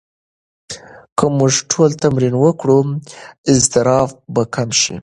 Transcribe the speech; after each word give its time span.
که 1.17 1.25
موږ 1.37 1.53
ټول 1.71 1.89
تمرین 2.03 2.35
وکړو، 2.39 2.79
اضطراب 3.51 4.09
به 4.33 4.43
کم 4.55 4.69
شي. 4.81 4.95